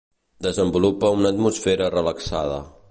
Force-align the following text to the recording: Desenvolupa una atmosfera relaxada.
Desenvolupa 0.45 1.11
una 1.19 1.31
atmosfera 1.35 1.95
relaxada. 1.99 2.59